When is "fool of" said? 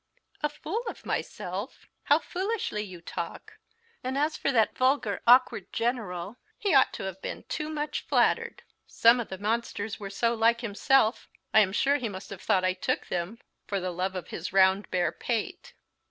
0.49-1.05